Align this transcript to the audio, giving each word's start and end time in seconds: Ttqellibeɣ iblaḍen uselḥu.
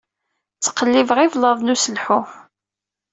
Ttqellibeɣ 0.57 1.17
iblaḍen 1.21 1.71
uselḥu. 1.73 2.19